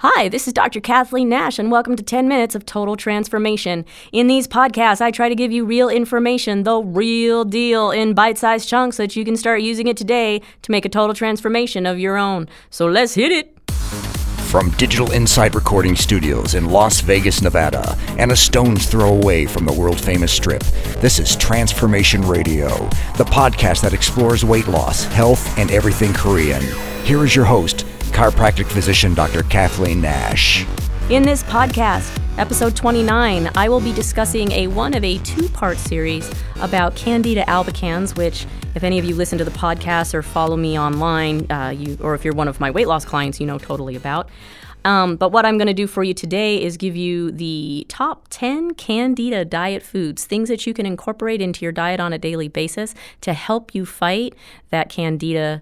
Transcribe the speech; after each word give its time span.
Hi, 0.00 0.28
this 0.28 0.46
is 0.46 0.52
Dr. 0.52 0.78
Kathleen 0.78 1.30
Nash, 1.30 1.58
and 1.58 1.70
welcome 1.70 1.96
to 1.96 2.02
10 2.02 2.28
Minutes 2.28 2.54
of 2.54 2.66
Total 2.66 2.96
Transformation. 2.96 3.86
In 4.12 4.26
these 4.26 4.46
podcasts, 4.46 5.00
I 5.00 5.10
try 5.10 5.30
to 5.30 5.34
give 5.34 5.52
you 5.52 5.64
real 5.64 5.88
information, 5.88 6.64
the 6.64 6.82
real 6.82 7.46
deal, 7.46 7.90
in 7.90 8.12
bite 8.12 8.36
sized 8.36 8.68
chunks 8.68 8.98
so 8.98 9.04
that 9.04 9.16
you 9.16 9.24
can 9.24 9.38
start 9.38 9.62
using 9.62 9.86
it 9.86 9.96
today 9.96 10.42
to 10.60 10.70
make 10.70 10.84
a 10.84 10.90
total 10.90 11.14
transformation 11.14 11.86
of 11.86 11.98
your 11.98 12.18
own. 12.18 12.46
So 12.68 12.86
let's 12.86 13.14
hit 13.14 13.32
it. 13.32 13.58
From 14.50 14.68
Digital 14.72 15.10
Insight 15.12 15.54
Recording 15.54 15.96
Studios 15.96 16.54
in 16.54 16.66
Las 16.66 17.00
Vegas, 17.00 17.40
Nevada, 17.40 17.96
and 18.18 18.30
a 18.30 18.36
stone's 18.36 18.86
throw 18.86 19.14
away 19.16 19.46
from 19.46 19.64
the 19.64 19.72
world 19.72 19.98
famous 19.98 20.30
strip, 20.30 20.62
this 21.00 21.18
is 21.18 21.36
Transformation 21.36 22.20
Radio, 22.20 22.68
the 23.16 23.24
podcast 23.24 23.80
that 23.80 23.94
explores 23.94 24.44
weight 24.44 24.68
loss, 24.68 25.04
health, 25.04 25.58
and 25.58 25.70
everything 25.70 26.12
Korean. 26.12 26.62
Here 27.02 27.24
is 27.24 27.34
your 27.34 27.46
host, 27.46 27.86
chiropractic 28.16 28.64
physician 28.64 29.12
Dr. 29.12 29.42
Kathleen 29.42 30.00
Nash. 30.00 30.64
In 31.10 31.22
this 31.22 31.42
podcast, 31.42 32.18
episode 32.38 32.74
29, 32.74 33.50
I 33.54 33.68
will 33.68 33.82
be 33.82 33.92
discussing 33.92 34.50
a 34.52 34.68
one 34.68 34.94
of 34.94 35.04
a 35.04 35.18
two 35.18 35.50
part 35.50 35.76
series 35.76 36.30
about 36.62 36.96
Candida 36.96 37.44
albicans, 37.44 38.16
which, 38.16 38.46
if 38.74 38.82
any 38.82 38.98
of 38.98 39.04
you 39.04 39.14
listen 39.14 39.36
to 39.36 39.44
the 39.44 39.50
podcast 39.50 40.14
or 40.14 40.22
follow 40.22 40.56
me 40.56 40.78
online, 40.78 41.44
uh, 41.52 41.68
you, 41.68 41.98
or 42.00 42.14
if 42.14 42.24
you're 42.24 42.32
one 42.32 42.48
of 42.48 42.58
my 42.58 42.70
weight 42.70 42.88
loss 42.88 43.04
clients, 43.04 43.38
you 43.38 43.46
know 43.46 43.58
totally 43.58 43.96
about. 43.96 44.30
Um, 44.86 45.16
but 45.16 45.30
what 45.30 45.44
I'm 45.44 45.58
going 45.58 45.66
to 45.66 45.74
do 45.74 45.86
for 45.86 46.02
you 46.02 46.14
today 46.14 46.62
is 46.62 46.78
give 46.78 46.96
you 46.96 47.30
the 47.30 47.84
top 47.90 48.28
10 48.30 48.74
Candida 48.74 49.44
diet 49.44 49.82
foods, 49.82 50.24
things 50.24 50.48
that 50.48 50.66
you 50.66 50.72
can 50.72 50.86
incorporate 50.86 51.42
into 51.42 51.66
your 51.66 51.72
diet 51.72 52.00
on 52.00 52.14
a 52.14 52.18
daily 52.18 52.48
basis 52.48 52.94
to 53.20 53.34
help 53.34 53.74
you 53.74 53.84
fight 53.84 54.34
that 54.70 54.88
Candida 54.88 55.60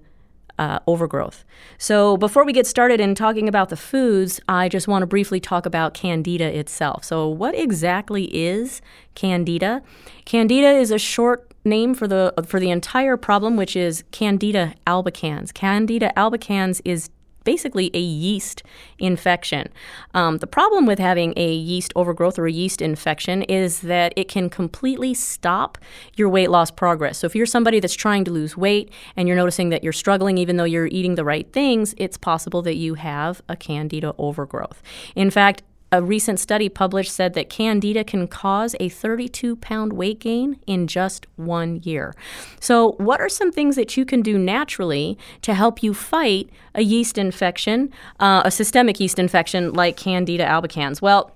uh, 0.59 0.79
overgrowth. 0.87 1.45
So, 1.79 2.17
before 2.17 2.45
we 2.45 2.53
get 2.53 2.67
started 2.67 3.01
in 3.01 3.15
talking 3.15 3.49
about 3.49 3.69
the 3.69 3.77
foods, 3.77 4.41
I 4.49 4.69
just 4.69 4.87
want 4.87 5.03
to 5.03 5.07
briefly 5.07 5.41
talk 5.41 5.67
about 5.67 5.95
Candida 5.95 6.57
itself. 6.57 7.05
So, 7.05 7.29
what 7.29 7.55
exactly 7.55 8.25
is 8.35 8.81
Candida? 9.15 9.83
Candida 10.25 10.71
is 10.71 10.91
a 10.91 10.99
short 10.99 11.51
name 11.65 11.95
for 11.95 12.07
the 12.07 12.33
for 12.47 12.61
the 12.61 12.71
entire 12.71 13.17
problem, 13.17 13.57
which 13.57 13.75
is 13.77 14.05
Candida 14.11 14.75
albicans. 14.87 15.53
Candida 15.53 16.13
albicans 16.17 16.81
is 16.85 17.11
basically 17.45 17.91
a 17.95 18.01
yeast 18.01 18.63
infection. 18.99 19.69
Um, 20.15 20.39
the 20.39 20.47
problem 20.47 20.87
with 20.87 20.99
having 20.99 21.35
a 21.37 21.53
yeast 21.53 21.93
overgrowth 21.95 22.39
or 22.39 22.47
a 22.47 22.53
yeast 22.53 22.83
infection 22.83 23.43
is 23.43 23.81
that 23.81 24.13
it 24.17 24.29
can 24.29 24.51
completely 24.51 25.15
stop 25.15 25.79
your 26.17 26.29
weight 26.29 26.51
loss 26.51 26.71
progress. 26.71 27.19
So 27.19 27.27
if 27.27 27.35
you're 27.35 27.47
somebody 27.47 27.81
that's 27.81 27.95
trying 27.95 28.25
to 28.25 28.31
lose 28.31 28.57
weight 28.57 28.91
and 29.17 29.29
you're 29.29 29.37
noticing 29.37 29.69
that 29.69 29.85
you're 29.85 29.93
struggling 29.93 30.39
even 30.39 30.57
though 30.57 30.65
you're 30.65 30.87
eating 30.87 31.15
the 31.15 31.25
right 31.25 31.51
things, 31.53 31.95
it's 31.99 32.17
possible 32.17 32.63
that 32.63 32.77
you 32.77 32.95
have 32.95 33.43
a 33.49 33.57
candida 33.57 34.15
overgrowth. 34.19 34.83
In 35.15 35.31
fact, 35.31 35.63
a 35.95 36.03
recent 36.03 36.41
study 36.41 36.69
published 36.69 37.13
said 37.13 37.35
that 37.35 37.49
candida 37.49 38.03
can 38.03 38.27
cause 38.27 38.75
a 38.81 38.89
32 38.89 39.55
pound 39.57 39.93
weight 39.93 40.19
gain 40.19 40.59
in 40.67 40.89
just 40.89 41.27
one 41.37 41.81
year. 41.85 42.13
So, 42.59 42.93
what 42.93 43.21
are 43.21 43.29
some 43.29 43.53
things 43.53 43.77
that 43.77 43.97
you 43.97 44.05
can 44.05 44.21
do 44.21 44.37
naturally 44.37 45.17
to 45.43 45.55
help 45.55 45.85
you 45.85 45.95
fight 45.95 46.51
a 46.75 46.83
yeast 46.83 47.17
infection, 47.17 47.93
uh, 48.19 48.43
a 48.45 48.51
systemic 48.51 48.99
yeast 48.99 49.21
infection 49.21 49.73
like 49.73 49.97
candida 49.97 50.45
albicans? 50.45 51.01
Well, 51.01 51.31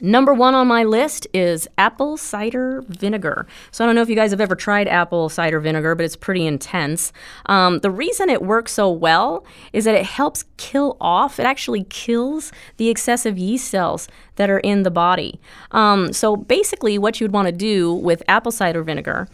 Number 0.00 0.34
one 0.34 0.54
on 0.54 0.66
my 0.66 0.84
list 0.84 1.26
is 1.32 1.66
apple 1.78 2.16
cider 2.16 2.82
vinegar. 2.88 3.46
So 3.70 3.84
I 3.84 3.86
don't 3.86 3.94
know 3.94 4.02
if 4.02 4.08
you 4.08 4.16
guys 4.16 4.30
have 4.30 4.40
ever 4.40 4.54
tried 4.54 4.88
apple 4.88 5.28
cider 5.28 5.58
vinegar, 5.58 5.94
but 5.94 6.04
it's 6.04 6.16
pretty 6.16 6.46
intense. 6.46 7.12
Um, 7.46 7.78
the 7.78 7.90
reason 7.90 8.28
it 8.28 8.42
works 8.42 8.72
so 8.72 8.90
well 8.90 9.46
is 9.72 9.84
that 9.84 9.94
it 9.94 10.04
helps 10.04 10.44
kill 10.58 10.96
off, 11.00 11.40
it 11.40 11.46
actually 11.46 11.84
kills 11.84 12.52
the 12.76 12.88
excessive 12.90 13.38
yeast 13.38 13.68
cells 13.68 14.08
that 14.34 14.50
are 14.50 14.58
in 14.58 14.82
the 14.82 14.90
body. 14.90 15.40
Um, 15.70 16.12
so 16.12 16.36
basically, 16.36 16.98
what 16.98 17.20
you'd 17.20 17.32
want 17.32 17.46
to 17.46 17.52
do 17.52 17.94
with 17.94 18.22
apple 18.28 18.52
cider 18.52 18.82
vinegar 18.82 19.28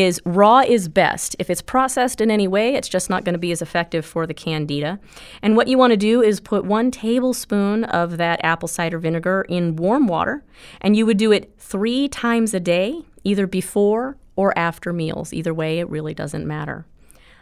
is 0.00 0.20
raw 0.24 0.60
is 0.60 0.88
best. 0.88 1.36
If 1.38 1.50
it's 1.50 1.62
processed 1.62 2.20
in 2.20 2.30
any 2.30 2.48
way, 2.48 2.74
it's 2.74 2.88
just 2.88 3.08
not 3.08 3.24
going 3.24 3.34
to 3.34 3.38
be 3.38 3.52
as 3.52 3.62
effective 3.62 4.04
for 4.04 4.26
the 4.26 4.34
candida. 4.34 4.98
And 5.42 5.56
what 5.56 5.68
you 5.68 5.78
want 5.78 5.92
to 5.92 5.96
do 5.96 6.22
is 6.22 6.40
put 6.40 6.64
one 6.64 6.90
tablespoon 6.90 7.84
of 7.84 8.16
that 8.16 8.40
apple 8.42 8.68
cider 8.68 8.98
vinegar 8.98 9.44
in 9.48 9.76
warm 9.76 10.06
water, 10.06 10.44
and 10.80 10.96
you 10.96 11.06
would 11.06 11.18
do 11.18 11.32
it 11.32 11.52
three 11.58 12.08
times 12.08 12.54
a 12.54 12.60
day, 12.60 13.02
either 13.24 13.46
before 13.46 14.16
or 14.36 14.56
after 14.58 14.92
meals. 14.92 15.32
Either 15.32 15.54
way, 15.54 15.78
it 15.78 15.88
really 15.88 16.14
doesn't 16.14 16.46
matter. 16.46 16.86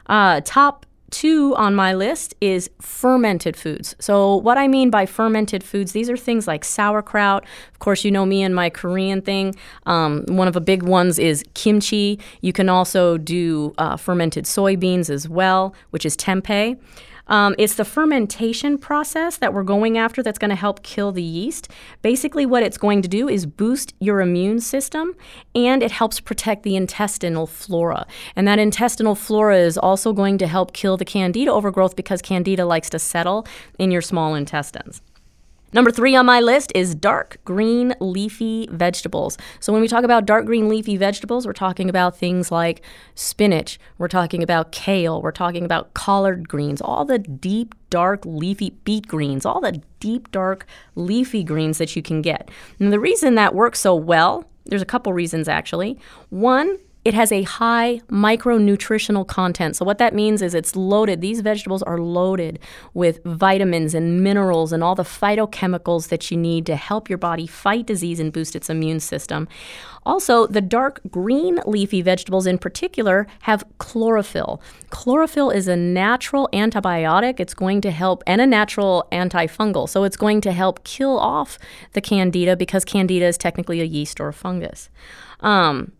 Uh, 0.07 0.41
top 0.45 0.87
two 1.11 1.55
on 1.57 1.75
my 1.75 1.95
list 1.95 2.35
is 2.41 2.71
fermented 2.81 3.57
foods. 3.57 3.95
So, 3.99 4.37
what 4.37 4.59
I 4.59 4.69
mean 4.69 4.91
by 4.91 5.07
fermented 5.07 5.63
foods, 5.63 5.93
these 5.93 6.11
are 6.11 6.17
things 6.17 6.47
like 6.47 6.65
sauerkraut. 6.65 7.45
Of 7.73 7.79
course, 7.79 8.05
you 8.05 8.11
know 8.11 8.27
me 8.27 8.43
and 8.43 8.55
my 8.55 8.71
Korean 8.71 9.23
thing. 9.23 9.55
Um, 9.87 10.25
one 10.29 10.49
of 10.49 10.55
the 10.55 10.61
big 10.61 10.83
ones 10.83 11.19
is 11.19 11.45
kimchi. 11.55 12.19
You 12.41 12.53
can 12.53 12.69
also 12.69 13.19
do 13.19 13.75
uh, 13.79 13.97
fermented 13.97 14.45
soybeans 14.45 15.11
as 15.11 15.29
well, 15.29 15.75
which 15.91 16.05
is 16.05 16.17
tempeh. 16.17 16.79
Um, 17.27 17.55
it's 17.59 17.75
the 17.75 17.85
fermentation 17.85 18.79
process 18.79 19.39
that 19.39 19.55
we're 19.55 19.63
going 19.63 19.97
after 19.99 20.23
that's 20.23 20.39
going 20.39 20.51
to 20.51 20.57
help 20.57 20.83
kill 20.83 21.13
the 21.13 21.23
yeast. 21.23 21.69
Basically, 22.03 22.47
what 22.47 22.63
it's 22.63 22.79
going 22.79 23.03
to 23.03 23.09
do 23.09 23.29
is 23.29 23.47
boost 23.47 23.95
your 24.01 24.21
immune 24.21 24.61
system 24.61 25.15
and 25.55 25.83
it 25.83 25.91
helps 25.91 26.21
protect 26.21 26.63
the 26.63 26.77
intestinal 26.77 27.47
flora. 27.47 28.07
And 28.37 28.47
that 28.47 28.59
intestinal 28.59 29.15
flora 29.15 29.59
is 29.59 29.79
also 29.79 30.13
going 30.13 30.39
to 30.39 30.47
help 30.47 30.73
kill 30.73 30.97
the 30.97 31.05
candida 31.05 31.51
overgrowth 31.51 31.97
because 31.97 32.21
candida 32.23 32.65
likes 32.65 32.91
to 32.91 32.99
settle 32.99 33.47
in 33.79 33.91
your 33.91 34.03
small 34.03 34.35
intestines. 34.35 35.01
Number 35.75 35.91
three 35.91 36.15
on 36.15 36.25
my 36.25 36.39
list 36.39 36.71
is 36.73 36.95
dark 36.95 37.39
green 37.45 37.97
leafy 37.99 38.69
vegetables. 38.71 39.37
So, 39.59 39.73
when 39.73 39.83
we 39.83 39.89
talk 39.89 40.05
about 40.05 40.25
dark 40.25 40.47
green 40.47 40.69
leafy 40.69 40.97
vegetables, 40.97 41.49
we're 41.49 41.53
talking 41.53 41.91
about 41.91 42.17
things 42.17 42.53
like 42.53 42.81
spinach, 43.17 43.81
we're 43.99 44.07
talking 44.07 44.41
about 44.45 44.71
kale, 44.71 45.21
we're 45.21 45.33
talking 45.33 45.65
about 45.65 45.93
collard 45.93 46.49
greens, 46.49 46.81
all 46.81 47.05
the 47.05 47.19
deep, 47.19 47.75
dark, 47.91 48.25
leafy 48.25 48.71
beet 48.85 49.09
greens, 49.09 49.45
all 49.45 49.61
the 49.61 49.83
deep, 49.99 50.31
dark, 50.31 50.65
leafy 50.95 51.43
greens 51.43 51.79
that 51.79 51.97
you 51.97 52.03
can 52.03 52.23
get. 52.23 52.53
And 52.79 52.93
the 52.93 53.01
reason 53.01 53.35
that 53.35 53.53
works 53.53 53.81
so 53.81 53.97
well, 53.97 54.45
there's 54.67 54.81
a 54.81 54.87
couple 54.87 55.13
reasons 55.13 55.49
actually. 55.49 55.99
One, 56.31 56.79
it 57.05 57.13
has 57.13 57.31
a 57.31 57.43
high 57.43 58.01
micronutritional 58.09 59.27
content. 59.27 59.77
So, 59.77 59.85
what 59.85 59.99
that 59.99 60.15
means 60.15 60.41
is 60.41 60.55
it's 60.55 60.75
loaded, 60.75 61.21
these 61.21 61.41
vegetables 61.41 61.83
are 61.83 61.99
loaded 61.99 62.59
with 62.95 63.23
vitamins 63.25 63.95
and 63.95 64.23
minerals 64.23 64.73
and 64.73 64.83
all 64.83 64.95
the 64.95 65.03
phytochemicals 65.03 66.09
that 66.09 66.31
you 66.31 66.37
need 66.39 66.65
to 66.67 66.77
help 66.77 67.11
your 67.11 67.19
body 67.19 67.47
fight 67.47 67.87
disease 67.87 68.21
and 68.21 68.33
boost 68.33 68.57
its 68.57 68.71
immune 68.71 69.01
system. 69.01 69.47
Also, 70.07 70.47
the 70.47 70.61
dark 70.61 71.01
green 71.11 71.61
leafy 71.67 72.01
vegetables 72.01 72.47
in 72.47 72.59
particular 72.59 73.27
have 73.41 73.65
chlorophyll. 73.79 74.61
Chlorophyll 74.91 75.51
is 75.51 75.69
a 75.69 75.77
natural 75.77 76.49
antibiotic. 76.53 77.39
It's 77.39 77.55
going 77.55 77.81
to 77.83 77.91
help, 77.91 78.23
and 78.27 78.41
a 78.41 78.47
natural 78.47 79.07
antifungal. 79.13 79.89
So, 79.89 80.05
it's 80.05 80.17
going 80.17 80.41
to 80.43 80.53
help 80.53 80.85
kill 80.85 81.19
off 81.19 81.59
the 81.93 82.01
candida 82.01 82.57
because 82.57 82.85
candida 82.85 83.27
is 83.27 83.37
technically 83.37 83.83
a 83.83 83.85
yeast 83.85 84.21
or 84.21 84.29
a 84.29 84.33
fungus. 84.33 84.89
Um, 85.41 85.93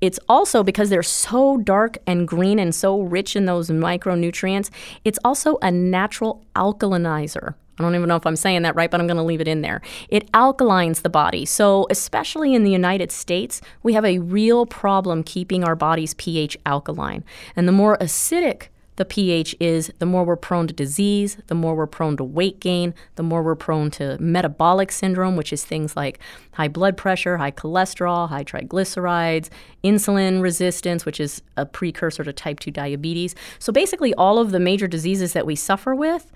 it's 0.00 0.18
also 0.28 0.62
because 0.62 0.90
they're 0.90 1.02
so 1.02 1.58
dark 1.58 1.98
and 2.06 2.26
green 2.26 2.58
and 2.58 2.74
so 2.74 3.00
rich 3.00 3.36
in 3.36 3.46
those 3.46 3.68
micronutrients, 3.68 4.70
it's 5.04 5.18
also 5.24 5.58
a 5.62 5.70
natural 5.70 6.44
alkalinizer. 6.54 7.54
I 7.78 7.82
don't 7.84 7.94
even 7.94 8.08
know 8.08 8.16
if 8.16 8.26
I'm 8.26 8.36
saying 8.36 8.62
that 8.62 8.74
right, 8.74 8.90
but 8.90 9.00
I'm 9.00 9.06
going 9.06 9.18
to 9.18 9.22
leave 9.22 9.40
it 9.40 9.46
in 9.46 9.62
there. 9.62 9.80
It 10.08 10.30
alkalines 10.32 11.02
the 11.02 11.08
body. 11.08 11.44
So, 11.44 11.86
especially 11.90 12.54
in 12.54 12.64
the 12.64 12.72
United 12.72 13.12
States, 13.12 13.60
we 13.84 13.92
have 13.92 14.04
a 14.04 14.18
real 14.18 14.66
problem 14.66 15.22
keeping 15.22 15.62
our 15.62 15.76
body's 15.76 16.14
pH 16.14 16.58
alkaline. 16.66 17.24
And 17.54 17.68
the 17.68 17.72
more 17.72 17.96
acidic 17.98 18.68
the 18.98 19.04
pH 19.04 19.56
is, 19.58 19.90
the 19.98 20.06
more 20.06 20.24
we're 20.24 20.36
prone 20.36 20.66
to 20.66 20.74
disease, 20.74 21.38
the 21.46 21.54
more 21.54 21.74
we're 21.74 21.86
prone 21.86 22.16
to 22.18 22.24
weight 22.24 22.60
gain, 22.60 22.94
the 23.14 23.22
more 23.22 23.42
we're 23.42 23.54
prone 23.54 23.90
to 23.92 24.18
metabolic 24.20 24.92
syndrome, 24.92 25.36
which 25.36 25.52
is 25.52 25.64
things 25.64 25.96
like 25.96 26.18
high 26.52 26.68
blood 26.68 26.96
pressure, 26.96 27.38
high 27.38 27.52
cholesterol, 27.52 28.28
high 28.28 28.44
triglycerides, 28.44 29.48
insulin 29.82 30.42
resistance, 30.42 31.06
which 31.06 31.20
is 31.20 31.40
a 31.56 31.64
precursor 31.64 32.24
to 32.24 32.32
type 32.32 32.60
2 32.60 32.70
diabetes. 32.70 33.34
So 33.58 33.72
basically, 33.72 34.12
all 34.14 34.38
of 34.38 34.50
the 34.50 34.60
major 34.60 34.86
diseases 34.86 35.32
that 35.32 35.46
we 35.46 35.54
suffer 35.54 35.94
with 35.94 36.30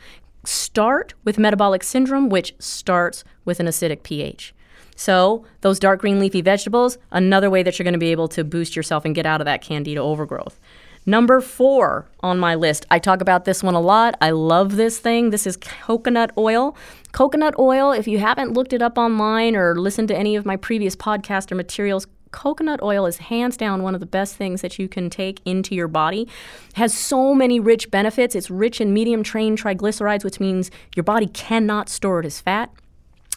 start 0.44 1.14
with 1.24 1.38
metabolic 1.38 1.82
syndrome, 1.82 2.28
which 2.28 2.54
starts 2.58 3.24
with 3.44 3.60
an 3.60 3.66
acidic 3.66 4.02
pH. 4.02 4.54
So, 4.94 5.44
those 5.62 5.78
dark 5.78 6.00
green 6.00 6.20
leafy 6.20 6.42
vegetables, 6.42 6.98
another 7.10 7.50
way 7.50 7.62
that 7.62 7.78
you're 7.78 7.84
going 7.84 7.94
to 7.94 7.98
be 7.98 8.12
able 8.12 8.28
to 8.28 8.44
boost 8.44 8.76
yourself 8.76 9.04
and 9.04 9.14
get 9.14 9.26
out 9.26 9.40
of 9.40 9.46
that 9.46 9.62
candida 9.62 10.00
overgrowth. 10.00 10.60
Number 11.04 11.40
four 11.40 12.06
on 12.20 12.38
my 12.38 12.54
list, 12.54 12.86
I 12.88 13.00
talk 13.00 13.20
about 13.20 13.44
this 13.44 13.62
one 13.62 13.74
a 13.74 13.80
lot. 13.80 14.14
I 14.20 14.30
love 14.30 14.76
this 14.76 15.00
thing. 15.00 15.30
This 15.30 15.48
is 15.48 15.56
coconut 15.56 16.30
oil. 16.38 16.76
Coconut 17.10 17.58
oil, 17.58 17.90
if 17.90 18.06
you 18.06 18.20
haven't 18.20 18.52
looked 18.52 18.72
it 18.72 18.82
up 18.82 18.96
online 18.96 19.56
or 19.56 19.74
listened 19.74 20.08
to 20.08 20.16
any 20.16 20.36
of 20.36 20.46
my 20.46 20.56
previous 20.56 20.94
podcast 20.94 21.50
or 21.50 21.56
materials, 21.56 22.06
coconut 22.30 22.80
oil 22.82 23.04
is 23.06 23.16
hands 23.18 23.56
down 23.56 23.82
one 23.82 23.94
of 23.94 24.00
the 24.00 24.06
best 24.06 24.36
things 24.36 24.62
that 24.62 24.78
you 24.78 24.88
can 24.88 25.10
take 25.10 25.40
into 25.44 25.74
your 25.74 25.88
body. 25.88 26.28
Has 26.74 26.94
so 26.94 27.34
many 27.34 27.58
rich 27.58 27.90
benefits. 27.90 28.36
It's 28.36 28.48
rich 28.48 28.80
in 28.80 28.94
medium 28.94 29.24
chain 29.24 29.56
triglycerides, 29.56 30.22
which 30.22 30.38
means 30.38 30.70
your 30.94 31.04
body 31.04 31.26
cannot 31.26 31.88
store 31.88 32.20
it 32.20 32.26
as 32.26 32.40
fat. 32.40 32.70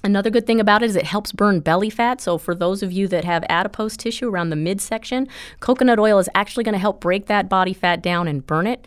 Another 0.04 0.30
good 0.30 0.46
thing 0.46 0.60
about 0.60 0.84
it 0.84 0.86
is 0.86 0.96
it 0.96 1.06
helps 1.06 1.32
burn 1.32 1.62
belly 1.62 1.90
fat. 1.90 2.22
So, 2.22 2.38
for 2.38 2.54
those 2.54 2.84
of 2.84 2.92
you 2.92 3.08
that 3.08 3.26
have 3.26 3.44
adipose 3.50 3.98
tissue 3.98 4.30
around 4.30 4.52
the 4.52 4.56
midsection, 4.56 5.28
coconut 5.62 5.98
oil 5.98 6.20
is 6.20 6.30
actually 6.36 6.64
going 6.64 6.74
to 6.74 6.80
help 6.80 7.02
break 7.02 7.26
that 7.26 7.50
body 7.50 7.74
fat 7.74 8.04
down 8.04 8.28
and 8.28 8.46
burn 8.46 8.68
it. 8.68 8.86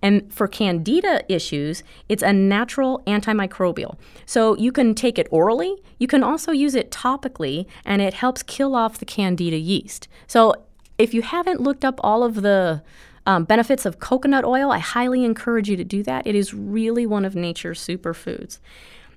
And 0.00 0.32
for 0.32 0.46
candida 0.46 1.24
issues, 1.28 1.82
it's 2.08 2.22
a 2.22 2.32
natural 2.32 3.02
antimicrobial. 3.06 3.96
So, 4.26 4.56
you 4.58 4.70
can 4.70 4.94
take 4.94 5.18
it 5.18 5.26
orally, 5.32 5.76
you 5.98 6.06
can 6.06 6.22
also 6.22 6.52
use 6.52 6.76
it 6.76 6.92
topically, 6.92 7.66
and 7.84 8.00
it 8.00 8.14
helps 8.14 8.42
kill 8.44 8.76
off 8.76 8.98
the 8.98 9.04
candida 9.04 9.58
yeast. 9.58 10.06
So, 10.28 10.54
if 10.98 11.14
you 11.14 11.22
haven't 11.22 11.60
looked 11.60 11.84
up 11.84 11.98
all 12.04 12.22
of 12.22 12.42
the 12.42 12.82
um, 13.26 13.44
benefits 13.44 13.86
of 13.86 14.00
coconut 14.00 14.44
oil, 14.44 14.72
I 14.72 14.78
highly 14.78 15.24
encourage 15.24 15.68
you 15.68 15.76
to 15.76 15.84
do 15.84 16.02
that. 16.04 16.26
It 16.26 16.34
is 16.34 16.54
really 16.54 17.06
one 17.06 17.24
of 17.24 17.34
nature's 17.34 17.84
superfoods. 17.84 18.58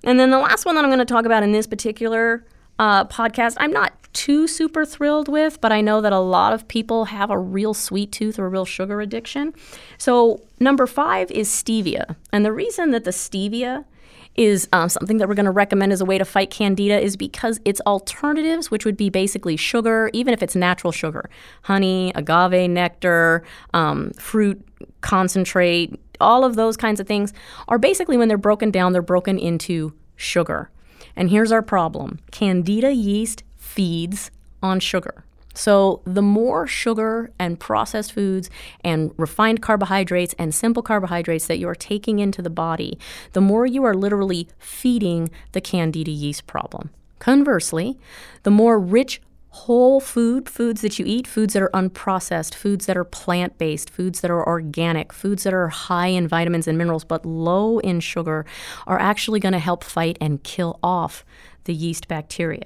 And 0.04 0.20
then 0.20 0.32
the 0.32 0.40
last 0.40 0.66
one 0.66 0.76
that 0.76 0.84
I'm 0.84 0.90
going 0.90 1.00
to 1.00 1.06
talk 1.06 1.26
about 1.26 1.44
in 1.44 1.54
this 1.54 1.68
particular 1.68 2.46
uh, 2.80 3.06
podcast, 3.06 3.56
I'm 3.58 3.72
not 3.72 3.94
too 4.14 4.48
super 4.48 4.86
thrilled 4.86 5.28
with, 5.28 5.60
but 5.62 5.72
I 5.72 5.82
know 5.82 6.02
that 6.02 6.14
a 6.14 6.20
lot 6.20 6.54
of 6.54 6.68
people 6.68 7.06
have 7.06 7.30
a 7.30 7.38
real 7.38 7.74
sweet 7.74 8.12
tooth 8.12 8.38
or 8.38 8.46
a 8.46 8.50
real 8.50 8.66
sugar 8.66 9.02
addiction. 9.02 9.54
So, 9.98 10.42
number 10.60 10.86
five 10.86 11.32
is 11.32 11.50
stevia. 11.50 12.16
And 12.32 12.46
the 12.46 12.52
reason 12.52 12.92
that 12.92 13.06
the 13.06 13.12
stevia 13.12 13.86
is 14.36 14.68
um, 14.74 14.90
something 14.90 15.18
that 15.18 15.28
we're 15.28 15.36
going 15.36 15.46
to 15.46 15.52
recommend 15.52 15.92
as 15.92 16.02
a 16.02 16.06
way 16.06 16.18
to 16.18 16.26
fight 16.26 16.50
candida 16.50 17.00
is 17.00 17.16
because 17.16 17.60
its 17.66 17.80
alternatives, 17.82 18.72
which 18.72 18.86
would 18.86 18.98
be 18.98 19.10
basically 19.10 19.56
sugar, 19.56 20.10
even 20.14 20.34
if 20.34 20.42
it's 20.42 20.56
natural 20.56 20.92
sugar, 20.92 21.30
honey, 21.64 22.12
agave 22.16 22.70
nectar, 22.70 23.44
um, 23.74 24.12
fruit 24.12 24.62
concentrate, 25.02 26.00
all 26.20 26.44
of 26.44 26.56
those 26.56 26.78
kinds 26.78 27.00
of 27.00 27.08
things 27.08 27.34
are 27.68 27.78
basically 27.78 28.18
when 28.18 28.28
they're 28.28 28.38
broken 28.38 28.72
down, 28.72 28.94
they're 28.94 29.02
broken 29.02 29.38
into 29.38 29.94
sugar. 30.16 30.70
And 31.16 31.30
here's 31.30 31.52
our 31.52 31.62
problem 31.62 32.20
Candida 32.32 32.94
yeast 32.94 33.44
feeds 33.58 34.32
on 34.62 34.80
sugar. 34.80 35.26
So, 35.54 36.02
the 36.06 36.22
more 36.22 36.66
sugar 36.66 37.32
and 37.38 37.60
processed 37.60 38.14
foods 38.14 38.50
and 38.84 39.12
refined 39.18 39.62
carbohydrates 39.62 40.34
and 40.40 40.54
simple 40.54 40.82
carbohydrates 40.82 41.48
that 41.48 41.60
you 41.60 41.68
are 41.70 41.76
taking 41.76 42.20
into 42.20 42.42
the 42.42 42.50
body, 42.50 42.98
the 43.34 43.42
more 43.42 43.66
you 43.66 43.84
are 43.84 43.94
literally 43.94 44.48
feeding 44.58 45.30
the 45.52 45.62
Candida 45.62 46.12
yeast 46.12 46.48
problem. 46.48 46.90
Conversely, 47.20 47.98
the 48.42 48.52
more 48.52 48.80
rich 48.80 49.22
whole 49.54 50.00
food, 50.00 50.50
foods 50.50 50.82
that 50.82 50.98
you 50.98 51.06
eat, 51.08 51.28
foods 51.28 51.54
that 51.54 51.62
are 51.62 51.70
unprocessed, 51.76 52.56
foods 52.56 52.88
that 52.88 52.98
are 52.98 53.04
plant 53.04 53.56
based, 53.60 53.88
foods 53.92 54.22
that 54.22 54.32
are 54.32 54.46
organic, 54.48 55.14
foods 55.14 55.44
that 55.44 55.54
are 55.54 55.68
high 55.68 56.08
in 56.08 56.28
vitamins 56.28 56.68
and 56.68 56.76
minerals 56.76 57.04
but 57.04 57.24
low 57.24 57.78
in 57.80 58.00
sugar, 58.00 58.48
are 58.88 59.00
actually 59.00 59.40
going 59.40 59.54
to 59.54 59.60
help 59.60 59.84
fight 59.84 60.18
and 60.20 60.44
kill 60.44 60.80
off 60.82 61.24
the 61.66 61.74
yeast 61.74 62.08
bacteria. 62.08 62.66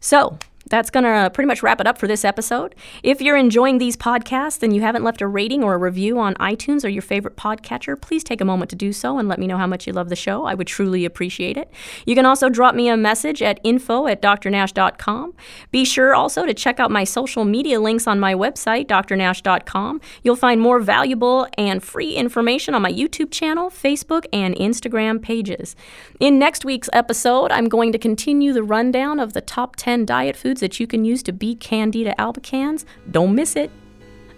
So, 0.00 0.38
that's 0.66 0.90
going 0.90 1.04
to 1.04 1.30
pretty 1.30 1.46
much 1.46 1.62
wrap 1.62 1.80
it 1.80 1.86
up 1.86 1.98
for 1.98 2.06
this 2.06 2.24
episode. 2.24 2.74
If 3.02 3.20
you're 3.20 3.36
enjoying 3.36 3.78
these 3.78 3.96
podcasts 3.96 4.62
and 4.62 4.74
you 4.74 4.80
haven't 4.80 5.04
left 5.04 5.20
a 5.20 5.26
rating 5.26 5.62
or 5.62 5.74
a 5.74 5.78
review 5.78 6.18
on 6.18 6.34
iTunes 6.36 6.84
or 6.84 6.88
your 6.88 7.02
favorite 7.02 7.36
podcatcher, 7.36 8.00
please 8.00 8.24
take 8.24 8.40
a 8.40 8.44
moment 8.44 8.70
to 8.70 8.76
do 8.76 8.92
so 8.92 9.18
and 9.18 9.28
let 9.28 9.38
me 9.38 9.46
know 9.46 9.58
how 9.58 9.66
much 9.66 9.86
you 9.86 9.92
love 9.92 10.08
the 10.08 10.16
show. 10.16 10.44
I 10.44 10.54
would 10.54 10.66
truly 10.66 11.04
appreciate 11.04 11.56
it. 11.56 11.70
You 12.06 12.14
can 12.14 12.26
also 12.26 12.48
drop 12.48 12.74
me 12.74 12.88
a 12.88 12.96
message 12.96 13.42
at 13.42 13.60
info 13.62 14.06
at 14.06 14.22
drnash.com. 14.22 15.34
Be 15.70 15.84
sure 15.84 16.14
also 16.14 16.46
to 16.46 16.54
check 16.54 16.80
out 16.80 16.90
my 16.90 17.04
social 17.04 17.44
media 17.44 17.80
links 17.80 18.06
on 18.06 18.18
my 18.18 18.34
website, 18.34 18.86
drnash.com. 18.86 20.00
You'll 20.22 20.36
find 20.36 20.60
more 20.60 20.80
valuable 20.80 21.46
and 21.58 21.82
free 21.82 22.14
information 22.14 22.74
on 22.74 22.82
my 22.82 22.92
YouTube 22.92 23.30
channel, 23.30 23.70
Facebook, 23.70 24.24
and 24.32 24.54
Instagram 24.56 25.20
pages. 25.20 25.76
In 26.20 26.38
next 26.38 26.64
week's 26.64 26.88
episode, 26.92 27.52
I'm 27.52 27.68
going 27.68 27.92
to 27.92 27.98
continue 27.98 28.52
the 28.52 28.62
rundown 28.62 29.20
of 29.20 29.34
the 29.34 29.40
top 29.40 29.76
10 29.76 30.06
diet 30.06 30.36
foods 30.36 30.53
foods 30.54 30.60
that 30.60 30.78
you 30.80 30.86
can 30.86 31.04
use 31.04 31.22
to 31.24 31.32
beat 31.32 31.60
Candida 31.60 32.14
albicans. 32.18 32.84
Don't 33.10 33.34
miss 33.34 33.56
it. 33.56 33.70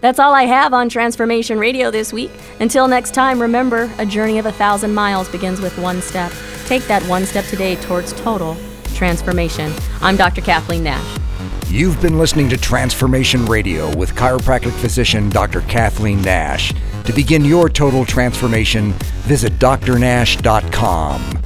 That's 0.00 0.18
all 0.18 0.34
I 0.34 0.44
have 0.44 0.72
on 0.72 0.88
Transformation 0.88 1.58
Radio 1.58 1.90
this 1.90 2.12
week. 2.12 2.30
Until 2.60 2.88
next 2.88 3.12
time, 3.12 3.40
remember 3.40 3.90
a 3.98 4.06
journey 4.06 4.38
of 4.38 4.46
a 4.46 4.52
thousand 4.52 4.94
miles 4.94 5.28
begins 5.28 5.60
with 5.60 5.76
one 5.78 6.00
step. 6.00 6.32
Take 6.66 6.84
that 6.84 7.02
one 7.04 7.26
step 7.26 7.44
today 7.46 7.76
towards 7.76 8.12
total 8.14 8.56
transformation. 8.94 9.72
I'm 10.00 10.16
Dr. 10.16 10.40
Kathleen 10.40 10.84
Nash. 10.84 11.18
You've 11.68 12.00
been 12.00 12.18
listening 12.18 12.48
to 12.50 12.56
Transformation 12.56 13.44
Radio 13.46 13.94
with 13.96 14.14
chiropractic 14.14 14.72
physician 14.72 15.28
Dr. 15.28 15.60
Kathleen 15.62 16.22
Nash. 16.22 16.72
To 17.04 17.12
begin 17.12 17.44
your 17.44 17.68
total 17.68 18.04
transformation, 18.06 18.92
visit 19.28 19.52
drnash.com. 19.58 21.45